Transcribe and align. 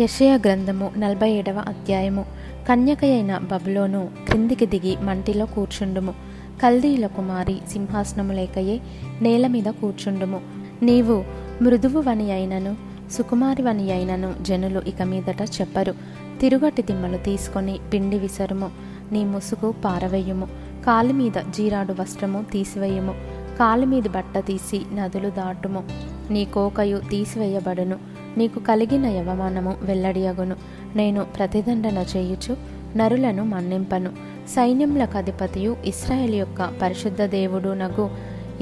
యషయ 0.00 0.36
గ్రంథము 0.36 0.90
నలభై 0.98 1.30
ఏడవ 1.30 1.64
అధ్యాయము. 1.68 2.24
కన్యకయైన 2.68 3.38
బబులోను 3.38 4.08
క్రిందికి 4.28 4.66
దిగి 4.66 4.96
మంటిలో 5.02 5.46
కూర్చుండుము. 5.46 6.14
కల్దీల 6.62 7.06
కుమారి 7.06 7.58
సింహాసనము 7.68 8.32
లేకయే 8.32 8.80
నేల 9.22 9.46
మీద 9.46 9.64
కూర్చుండుము. 9.64 10.40
నీవు 10.82 11.24
మృదువు 11.62 12.00
వని 12.00 12.32
అయినను 12.32 12.76
సుకుమారి 13.12 13.62
వని 13.62 13.92
అయినను 13.92 14.34
జనులు 14.42 14.82
ఇక 14.86 15.02
మీదట 15.02 15.42
చెప్పరు. 15.60 15.94
తిరుగటి 16.40 16.82
దిమ్మలు 16.82 17.16
తీసుకొని 17.16 17.78
పిండి 17.92 18.18
విసరుము. 18.18 18.70
నీ 19.12 19.24
ముసుగు 19.24 19.74
పారవేయుము. 19.84 20.48
కాలి 20.86 21.12
మీద 21.12 21.32
జీరాడు 21.50 21.94
వస్త్రము 22.00 22.44
తీసివేయుము. 22.52 23.14
కాలి 23.58 23.86
మీద 23.86 24.02
బట్ట 24.02 24.38
తీసి 24.38 24.82
నదులు 24.94 25.28
దాటుము. 25.28 25.84
నీ 26.30 26.44
కోకయు 26.44 27.00
తీసివేయబడును. 27.10 28.09
నీకు 28.36 28.60
కలిగిన 28.60 29.06
యవమానము 29.06 29.76
వెల్లడియగును. 29.82 30.56
నేను 30.96 31.24
ప్రతిదండన 31.24 32.04
చేయుచు 32.16 32.56
నరులను 32.96 33.44
మన్నింపను. 33.44 34.10
సైన్యములకు 34.48 35.18
అధిపతియు 35.18 35.76
ఇస్రాయేల్ 35.84 36.34
యొక్క 36.34 36.70
పరిశుద్ధ 36.82 37.22
దేవుడు 37.22 37.68
నగు 37.68 38.10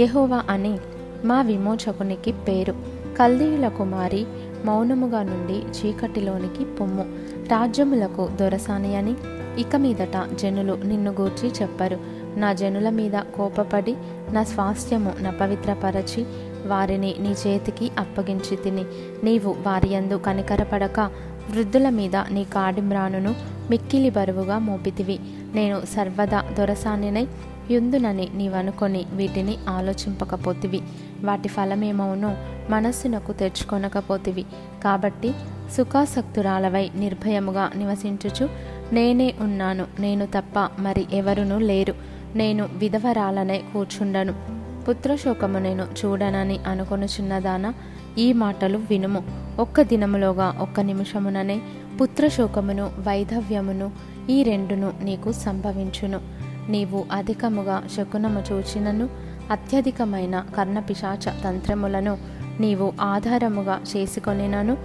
యహోవా 0.01 0.43
అని 0.51 0.79
మా 1.25 1.43
విమోచకునికి 1.43 2.33
పేరు. 2.33 2.73
కల్దీయుల 3.19 3.69
కుమారి 3.69 4.27
మౌనముగా 4.65 5.23
నుండి 5.23 5.55
చీకటిలోనికి 5.55 6.65
పొమ్ము. 6.65 7.03
రాజ్యములకు 7.49 8.29
దొరసాని 8.41 8.97
అని 8.97 9.15
ఇక 9.59 9.77
మీదట 9.77 10.35
జనులు 10.35 10.79
నిన్ను 10.85 11.11
గూర్చి 11.21 11.53
చెప్పరు. 11.63 12.19
నా 12.37 12.53
జనుల 12.53 12.91
మీద 12.91 13.13
కోపపడి 13.13 13.97
నా 14.31 14.45
స్వాస్థ్యము 14.45 15.13
నపవిత్రపరచి 15.23 16.27
వారిని 16.69 17.15
నీ 17.19 17.35
చేతికి 17.47 17.91
అప్పగించి 17.99 18.57
తిని. 18.57 18.85
నీవు 19.25 19.57
వారి 19.67 19.89
యందు 19.89 20.15
కనికరపడక 20.15 21.01
వృద్ధుల 21.51 21.91
మీద 21.91 22.17
నీ 22.17 22.45
కాడిమ్రానును 22.45 23.35
మిక్కిలి 23.71 24.11
బరువుగా 24.11 24.59
మోపితివి. 24.59 25.19
నేను 25.55 25.83
సర్వదా 25.97 26.41
దొరసానినై 26.59 27.27
యుందునని 27.71 28.29
నీవనుకొని 28.35 29.07
వీటిని 29.13 29.57
ఆలోచింపకపోతివి. 29.69 30.83
వాటి 31.25 31.49
ఫలమేమవునో 31.49 32.35
మనస్సునకు 32.71 33.33
తెచ్చుకొనకపోతివి. 33.33 34.45
కాబట్టి 34.85 35.33
సుఖాసక్తురాలవై 35.77 36.91
నిర్భయముగా 36.95 37.71
నివసించుచు 37.77 38.49
నేనే 38.93 39.35
ఉన్నాను. 39.41 39.87
నేను 40.01 40.27
తప్ప 40.27 40.69
మరి 40.79 41.07
ఎవరునూ 41.13 41.59
లేరు. 41.59 41.95
నేను 42.35 42.69
విధవరాలనే 42.73 43.63
కూర్చుండను. 43.73 44.58
పుత్రశోకము 44.89 45.59
నేను 45.59 45.87
చూడనని 46.05 46.59
అనుకొనుచున్నదాన 46.67 47.73
ఈ 48.19 48.33
మాటలు 48.33 48.79
వినుము. 48.79 49.23
ఒక్క 49.59 49.83
దినములోగా 49.83 50.57
ఒక్క 50.61 50.81
నిమిషముననే 50.81 51.61
పుత్రశోకమును 52.01 52.85
వైధవ్యమును 52.85 53.91
ఈ 54.31 54.43
రెండును 54.43 54.93
నీకు 55.03 55.33
సంభవించును. 55.33 56.21
నీవు 56.69 57.05
అధికముగా 57.13 57.83
శకునము 57.97 58.43
చూచినను 58.53 59.09
అత్యధికమైన 59.51 60.45
కర్ణపిశాచ 60.57 61.43
తంత్రములను 61.45 62.19
నీవు 62.61 62.93
ఆధారముగా 63.01 63.81
చేసుకొనినను. 63.97 64.77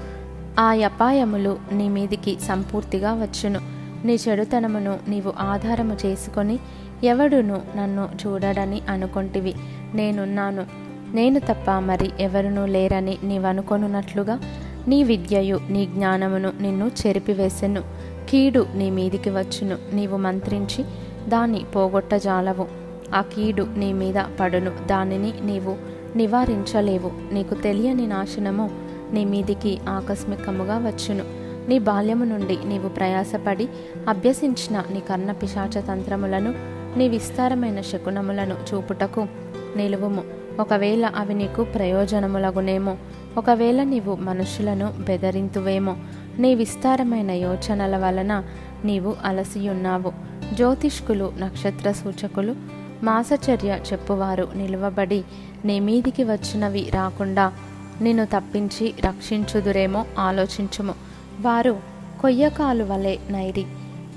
ఆ 0.59 0.73
అపాయములు 0.73 1.57
నీ 1.71 1.89
మీదికి 1.89 2.37
సంపూర్తిగా 2.39 3.13
వచ్చును. 3.13 3.59
నీ 4.05 4.17
చెడుతనమును 4.29 4.99
నీవు 5.07 5.33
ఆధారము 5.39 5.97
చేసుకొని 6.05 6.59
ఎవడును 7.03 7.61
నన్ను 7.75 8.09
చూడడని 8.25 8.81
అనుకొంటివి? 8.89 9.53
నేనున్నాను 9.95 10.65
నేను 11.13 11.39
తప్ప 11.39 11.71
మరి 11.71 12.11
ఎవరునూ 12.19 12.65
లేరని 12.65 13.17
నీవనుకొనున్నట్లుగా 13.23 14.39
నీ 14.87 15.03
విద్యయు 15.03 15.59
నీ 15.69 15.85
జ్ఞానమును 15.85 16.51
నిన్ను 16.61 16.91
చెరిపివేసెను. 17.07 17.81
కీడు 18.29 18.67
నీ 18.75 18.89
మీదికి 18.89 19.29
వచ్చును. 19.29 19.77
నీవు 19.93 20.17
మంత్రించి 20.17 20.85
దాన్ని 21.29 21.63
పోగొట్టజాలవు. 21.75 22.67
ఆ 23.15 23.21
కీడు 23.21 23.67
నీ 23.77 23.93
మీద 23.93 24.15
పడును. 24.39 24.71
దానిని 24.85 25.33
నీవు 25.43 25.75
నివారించలేవు. 26.15 27.11
నీకు 27.31 27.53
తెలియని 27.53 28.07
నాశనము 28.07 28.71
నీ 29.11 29.25
మీదికి 29.25 29.79
ఆకస్మికముగా 29.89 30.77
వచ్చును. 30.77 31.23
నీ 31.69 31.79
బాల్యము 31.79 32.25
నుండి 32.25 32.57
నీవు 32.65 32.89
ప్రయాసపడి 32.89 33.69
అభ్యసించిన 34.09 34.83
నీ 34.91 34.99
కర్ణ 34.99 35.31
పిశాచ 35.31 35.81
తంత్రములను 35.81 36.82
నీ 36.97 37.07
విస్తారమైన 37.07 37.81
శకునములను 37.81 38.55
చూపుటకు 38.73 39.27
నిలువుము. 39.75 40.23
ఒకవేళ 40.59 41.05
అవి 41.05 41.33
నీకు 41.33 41.63
ప్రయోజనములగునేమో 41.63 42.97
ఒకవేళ 43.37 43.83
నీవు 43.83 44.15
మనుషులను 44.15 44.93
బెదరింతువేమో 44.99 45.95
నీ 46.39 46.55
విస్తారమైన 46.55 47.31
యోచనల 47.31 47.97
వలన 47.97 48.43
నీవు 48.85 49.15
అలసియున్నావు. 49.25 50.13
జ్యోతిష్కులు 50.53 51.33
నక్షత్ర 51.37 51.91
సూచకులు 51.91 52.55
మాసచర్య 53.03 53.79
చెప్పువారు 53.91 54.47
నిలువబడి 54.55 55.23
నీ 55.65 55.79
మీదికి 55.79 56.23
వచ్చినవి 56.23 56.89
రాకుండా 56.93 57.53
నిన్ను 58.01 58.25
తప్పించి 58.25 58.93
రక్షించుదురేమో 59.05 60.05
ఆలోచించుము. 60.19 60.93
వారు 61.41 61.77
కొయ్యకాలు 62.21 62.83
వలె 62.83 63.17
నైరి. 63.29 63.65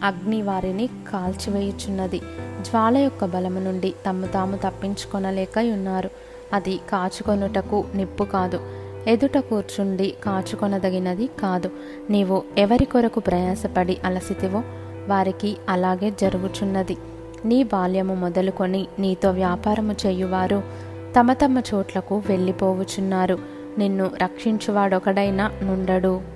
అగ్ని 0.04 0.42
వారిని 0.42 0.86
కాల్చివేయుచున్నది. 0.86 2.18
జ్వాల 2.60 2.96
యొక్క 2.96 3.24
బలము 3.24 3.60
నుండి 3.60 3.94
తమ్ము 4.06 4.26
తాము 4.26 4.56
తప్పించుకొనలేక 4.56 5.58
ఉన్నారు 5.58 6.10
అది 6.52 6.76
కాచుకొనుటకు 6.76 7.84
నిప్పు 7.94 8.24
కాదు. 8.24 8.60
ఎదుట 9.06 9.38
కూర్చుండి 9.38 10.14
కాచుకొనదగినది 10.24 11.26
కాదు. 11.26 11.70
నీవు 12.10 12.42
ఎవరి 12.58 12.84
కొరకు 12.84 13.20
ప్రయాసపడి 13.20 13.98
అలసితివో 14.04 14.62
వారికి 15.08 15.56
అలాగే 15.68 16.12
జరుగుచున్నది. 16.20 16.96
నీ 17.44 17.62
బాల్యము 17.62 18.14
మొదలుకొని 18.14 18.86
నీతో 18.98 19.30
వ్యాపారము 19.30 19.96
చేయువారు 20.06 20.62
తమ 21.18 21.32
తమ 21.32 21.62
చోట్లకు 21.74 22.22
వెళ్ళిపోవుచున్నారు. 22.28 23.38
నిన్ను 23.78 24.10
రక్షించువాడొకడైనా 24.22 25.52
నుండడు. 25.62 26.35